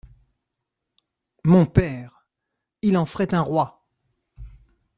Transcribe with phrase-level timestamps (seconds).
[1.43, 2.25] Mon père!…
[2.81, 3.85] il en ferait un roi!…